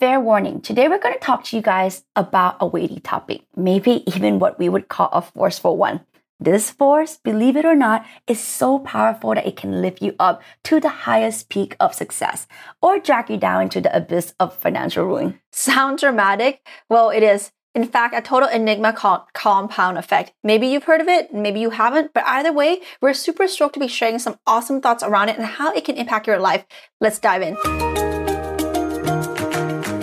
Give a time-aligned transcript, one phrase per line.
[0.00, 4.02] Fair warning, today we're going to talk to you guys about a weighty topic, maybe
[4.06, 6.00] even what we would call a forceful one.
[6.40, 10.40] This force, believe it or not, is so powerful that it can lift you up
[10.64, 12.46] to the highest peak of success
[12.80, 15.38] or drag you down into the abyss of financial ruin.
[15.52, 16.66] Sound dramatic?
[16.88, 17.52] Well, it is.
[17.74, 20.32] In fact, a total enigma called compound effect.
[20.42, 23.80] Maybe you've heard of it, maybe you haven't, but either way, we're super stoked to
[23.80, 26.64] be sharing some awesome thoughts around it and how it can impact your life.
[27.02, 28.19] Let's dive in.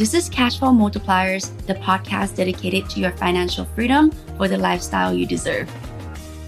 [0.00, 5.26] This is Cashflow Multipliers, the podcast dedicated to your financial freedom for the lifestyle you
[5.26, 5.70] deserve.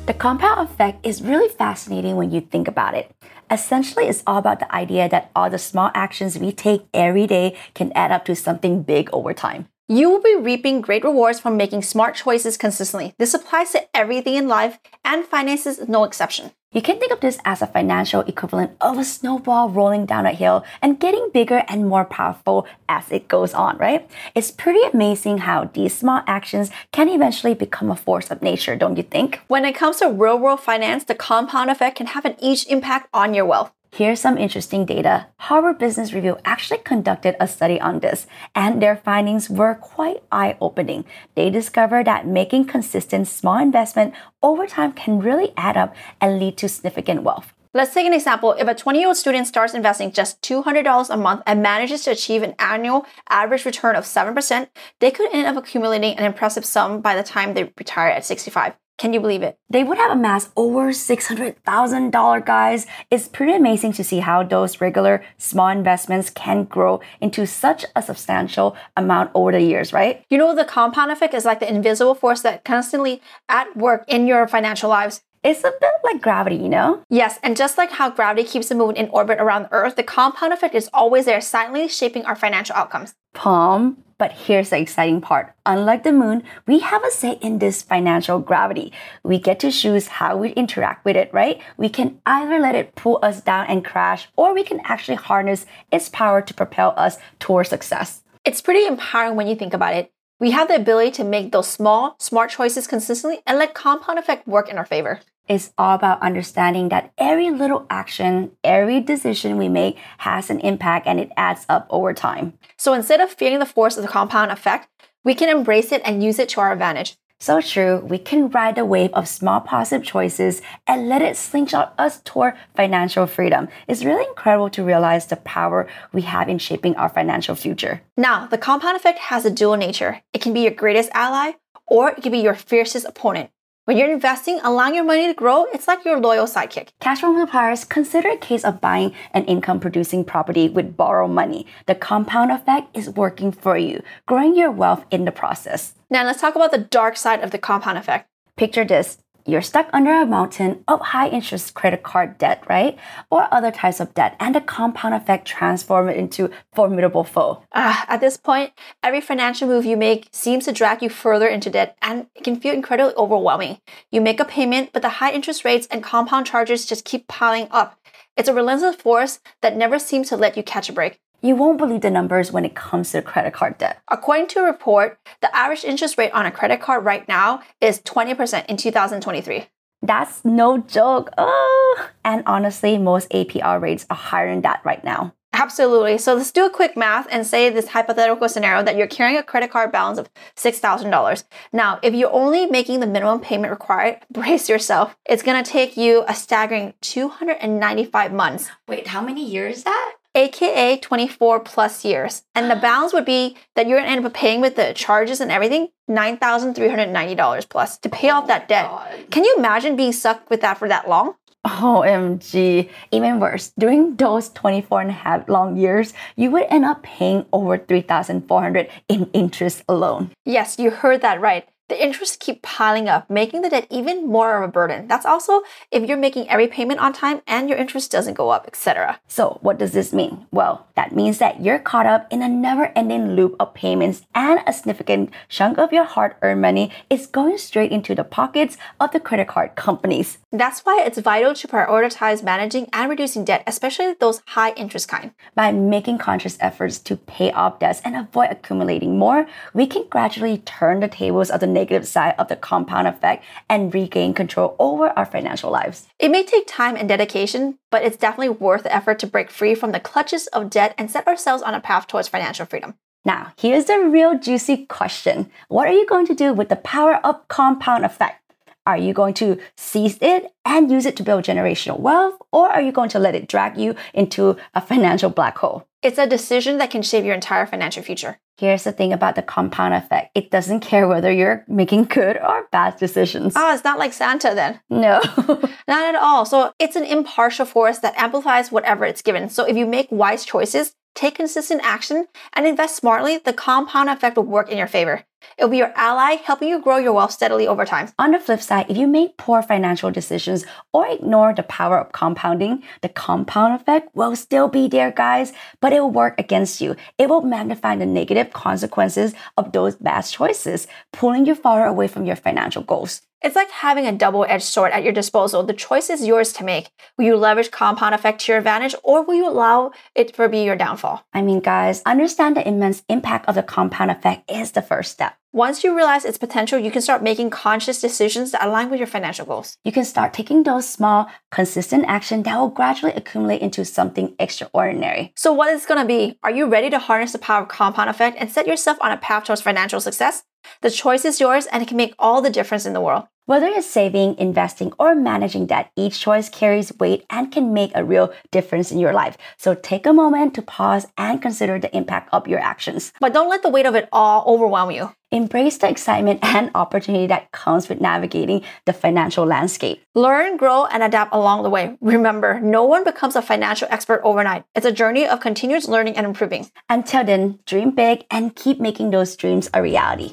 [0.07, 3.15] The compound effect is really fascinating when you think about it.
[3.51, 7.55] Essentially, it's all about the idea that all the small actions we take every day
[7.75, 9.69] can add up to something big over time.
[9.87, 13.13] You will be reaping great rewards from making smart choices consistently.
[13.19, 16.53] This applies to everything in life, and finances is no exception.
[16.75, 20.33] You can think of this as a financial equivalent of a snowball rolling down a
[20.33, 24.09] hill and getting bigger and more powerful as it goes on, right?
[24.35, 28.97] It's pretty amazing how these small actions can eventually become a force of nature, don't
[28.97, 29.41] you think?
[29.49, 33.11] When it comes to real world finance, the compound effect can have an huge impact
[33.13, 33.71] on your wealth.
[33.95, 35.27] Here's some interesting data.
[35.37, 40.57] Harvard Business Review actually conducted a study on this, and their findings were quite eye
[40.63, 41.05] opening.
[41.35, 46.57] They discovered that making consistent small investment over time can really add up and lead
[46.57, 47.53] to significant wealth.
[47.75, 48.53] Let's take an example.
[48.59, 52.13] If a 20 year old student starts investing just $200 a month and manages to
[52.13, 54.69] achieve an annual average return of 7%,
[55.01, 58.73] they could end up accumulating an impressive sum by the time they retire at 65.
[58.99, 59.59] Can you believe it?
[59.69, 62.87] They would have amassed over $600,000, guys.
[63.11, 68.03] It's pretty amazing to see how those regular small investments can grow into such a
[68.03, 70.25] substantial amount over the years, right?
[70.31, 74.27] You know, the compound effect is like the invisible force that constantly at work in
[74.27, 75.23] your financial lives.
[75.43, 77.03] It's a bit like gravity, you know?
[77.11, 80.05] Yes, and just like how gravity keeps the moon in orbit around the Earth, the
[80.05, 83.15] compound effect is always there, silently shaping our financial outcomes.
[83.35, 85.53] Palm, but here's the exciting part.
[85.67, 88.93] Unlike the moon, we have a say in this financial gravity.
[89.25, 91.61] We get to choose how we interact with it, right?
[91.77, 95.67] We can either let it pull us down and crash, or we can actually harness
[95.91, 98.23] its power to propel us towards success.
[98.45, 100.13] It's pretty empowering when you think about it.
[100.39, 104.47] We have the ability to make those small, smart choices consistently and let compound effect
[104.47, 105.19] work in our favor.
[105.49, 111.07] It's all about understanding that every little action, every decision we make has an impact
[111.07, 112.55] and it adds up over time.
[112.77, 114.89] So instead of fearing the force of the compound effect,
[115.25, 117.17] we can embrace it and use it to our advantage.
[117.43, 121.93] So true, we can ride the wave of small positive choices and let it slingshot
[121.99, 123.67] us toward financial freedom.
[123.89, 128.01] It's really incredible to realize the power we have in shaping our financial future.
[128.17, 130.23] Now, the compound effect has a dual nature.
[130.33, 131.55] It can be your greatest ally
[131.89, 133.51] or it can be your fiercest opponent.
[133.85, 136.91] When you're investing, allowing your money to grow, it's like your loyal sidekick.
[137.01, 141.67] Cashflow multipliers consider a case of buying an income producing property with borrowed money.
[141.87, 145.95] The compound effect is working for you, growing your wealth in the process.
[146.11, 148.29] Now let's talk about the dark side of the compound effect.
[148.57, 152.99] Picture this you're stuck under a mountain of high interest credit card debt, right?
[153.31, 157.65] Or other types of debt, and the compound effect transform it into formidable foe.
[157.73, 158.73] Ah, at this point,
[159.03, 162.57] every financial move you make seems to drag you further into debt and it can
[162.57, 163.79] feel incredibly overwhelming.
[164.11, 167.69] You make a payment, but the high interest rates and compound charges just keep piling
[167.71, 167.99] up.
[168.37, 171.21] It's a relentless force that never seems to let you catch a break.
[171.45, 174.01] You won't believe the numbers when it comes to credit card debt.
[174.09, 178.01] According to a report, the average interest rate on a credit card right now is
[178.01, 179.67] 20% in 2023.
[180.03, 181.31] That's no joke.
[181.37, 185.35] Oh, and honestly, most APR rates are higher than that right now.
[185.53, 186.17] Absolutely.
[186.17, 189.43] So let's do a quick math and say this hypothetical scenario that you're carrying a
[189.43, 191.45] credit card balance of $6,000.
[191.73, 195.17] Now, if you're only making the minimum payment required, brace yourself.
[195.29, 198.71] It's going to take you a staggering 295 months.
[198.87, 200.12] Wait, how many years is that?
[200.35, 202.43] AKA 24 plus years.
[202.55, 205.41] And the balance would be that you're going to end up paying with the charges
[205.41, 209.31] and everything $9,390 plus to pay off oh that debt.
[209.31, 211.35] Can you imagine being stuck with that for that long?
[211.67, 212.91] OMG.
[213.13, 217.47] Even worse, during those 24 and a half long years, you would end up paying
[217.53, 220.31] over 3,400 in interest alone.
[220.45, 224.57] Yes, you heard that right the interest keep piling up, making the debt even more
[224.57, 225.07] of a burden.
[225.07, 228.65] That's also if you're making every payment on time and your interest doesn't go up,
[228.67, 229.21] etc.
[229.29, 230.47] So, what does this mean?
[230.51, 234.73] Well, that means that you're caught up in a never-ending loop of payments and a
[234.73, 239.49] significant chunk of your hard-earned money is going straight into the pockets of the credit
[239.49, 240.39] card companies.
[240.51, 245.33] That's why it's vital to prioritize managing and reducing debt, especially those high interest kind.
[245.55, 250.59] By making conscious efforts to pay off debts and avoid accumulating more, we can gradually
[250.59, 255.09] turn the tables of the negative side of the compound effect and regain control over
[255.19, 256.07] our financial lives.
[256.19, 259.75] It may take time and dedication, but it's definitely worth the effort to break free
[259.75, 262.95] from the clutches of debt and set ourselves on a path towards financial freedom.
[263.25, 267.21] Now, here's the real juicy question What are you going to do with the power
[267.25, 268.42] of compound effect?
[268.85, 272.83] Are you going to seize it and use it to build generational wealth, or are
[272.83, 275.87] you going to let it drag you into a financial black hole?
[276.03, 278.41] It's a decision that can shape your entire financial future.
[278.59, 282.67] Here's the thing about the compound effect it doesn't care whether you're making good or
[282.73, 283.55] bad decisions.
[283.55, 284.81] Oh, it's not like Santa then.
[284.91, 285.21] No,
[285.87, 286.45] not at all.
[286.45, 289.49] So it's an impartial force that amplifies whatever it's given.
[289.49, 294.37] So if you make wise choices, take consistent action, and invest smartly, the compound effect
[294.37, 295.25] will work in your favor.
[295.59, 298.09] It will be your ally, helping you grow your wealth steadily over time.
[298.19, 302.13] On the flip side, if you make poor financial decisions or ignore the power of
[302.13, 306.97] compounding, the compound effect will still be there, guys, but it will work against you.
[307.19, 312.25] It will magnify the negative consequences of those bad choices, pulling you far away from
[312.25, 313.23] your financial goals.
[313.43, 315.65] It's like having a double edged sword at your disposal.
[315.65, 316.91] The choice is yours to make.
[317.19, 320.63] Will you leverage compound effect to your advantage or will you allow it to be
[320.63, 321.25] your downfall?
[321.33, 325.32] I mean, guys, understand the immense impact of the compound effect is the first step.
[325.55, 329.07] Once you realize its potential, you can start making conscious decisions that align with your
[329.07, 329.77] financial goals.
[329.85, 335.35] You can start taking those small, consistent action that will gradually accumulate into something extraordinary.
[335.37, 336.39] So, what is going to be?
[336.43, 339.19] Are you ready to harness the power of compound effect and set yourself on a
[339.19, 340.45] path towards financial success?
[340.81, 343.25] The choice is yours and it can make all the difference in the world.
[343.45, 348.05] Whether you're saving, investing, or managing debt, each choice carries weight and can make a
[348.05, 349.37] real difference in your life.
[349.57, 353.13] So take a moment to pause and consider the impact of your actions.
[353.19, 355.13] But don't let the weight of it all overwhelm you.
[355.33, 360.05] Embrace the excitement and opportunity that comes with navigating the financial landscape.
[360.15, 361.97] Learn, grow, and adapt along the way.
[362.01, 364.63] Remember, no one becomes a financial expert overnight.
[364.77, 366.71] It's a journey of continuous learning and improving.
[366.89, 370.33] Until then, dream big and keep making those dreams a reality.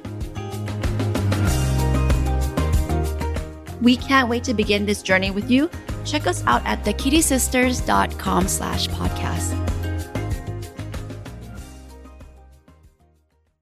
[3.82, 5.70] We can't wait to begin this journey with you.
[6.06, 9.79] Check us out at thekittisisters.com slash podcast.